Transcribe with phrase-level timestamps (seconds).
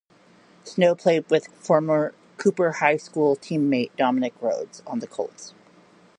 [0.63, 5.53] Snow played with former Cooper High School teammate Dominic Rhodes on the Colts.